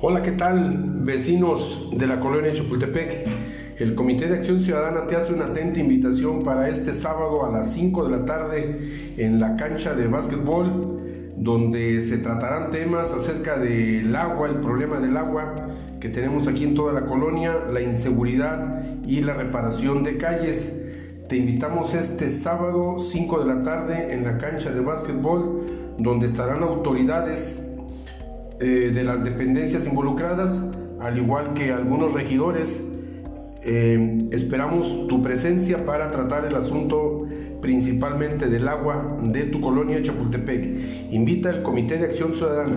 Hola, 0.00 0.22
¿qué 0.22 0.32
tal 0.32 0.76
vecinos 1.00 1.88
de 1.92 2.06
la 2.06 2.20
colonia 2.20 2.52
Chapultepec? 2.52 3.26
El 3.78 3.94
Comité 3.94 4.28
de 4.28 4.36
Acción 4.36 4.60
Ciudadana 4.60 5.06
te 5.06 5.16
hace 5.16 5.32
una 5.32 5.46
atenta 5.46 5.80
invitación 5.80 6.42
para 6.42 6.68
este 6.68 6.92
sábado 6.92 7.44
a 7.44 7.50
las 7.50 7.72
5 7.72 8.08
de 8.08 8.16
la 8.18 8.24
tarde 8.24 9.14
en 9.16 9.40
la 9.40 9.56
cancha 9.56 9.94
de 9.94 10.06
básquetbol, 10.06 11.32
donde 11.36 12.00
se 12.00 12.18
tratarán 12.18 12.70
temas 12.70 13.12
acerca 13.12 13.58
del 13.58 14.14
agua, 14.14 14.48
el 14.48 14.56
problema 14.56 15.00
del 15.00 15.16
agua 15.16 15.70
que 16.00 16.10
tenemos 16.10 16.46
aquí 16.46 16.64
en 16.64 16.74
toda 16.74 16.92
la 16.92 17.06
colonia, 17.06 17.64
la 17.72 17.80
inseguridad 17.80 18.84
y 19.06 19.22
la 19.22 19.32
reparación 19.32 20.04
de 20.04 20.18
calles. 20.18 20.82
Te 21.28 21.36
invitamos 21.36 21.94
este 21.94 22.28
sábado 22.28 22.98
5 22.98 23.40
de 23.40 23.46
la 23.46 23.62
tarde 23.62 24.12
en 24.12 24.24
la 24.24 24.36
cancha 24.36 24.70
de 24.70 24.80
básquetbol, 24.80 25.94
donde 25.98 26.26
estarán 26.26 26.62
autoridades 26.62 27.66
eh, 28.60 28.90
de 28.92 29.04
las 29.04 29.24
dependencias 29.24 29.86
involucradas, 29.86 30.60
al 31.00 31.16
igual 31.16 31.54
que 31.54 31.72
algunos 31.72 32.12
regidores. 32.12 32.84
Eh, 33.62 34.18
esperamos 34.32 35.08
tu 35.08 35.22
presencia 35.22 35.86
para 35.86 36.10
tratar 36.10 36.44
el 36.44 36.56
asunto 36.56 37.26
principalmente 37.62 38.50
del 38.50 38.68
agua 38.68 39.18
de 39.22 39.44
tu 39.44 39.62
colonia 39.62 40.02
Chapultepec. 40.02 41.10
Invita 41.10 41.48
al 41.48 41.62
Comité 41.62 41.96
de 41.96 42.04
Acción 42.04 42.34
Ciudadana. 42.34 42.76